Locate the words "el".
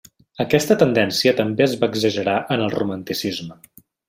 2.69-2.73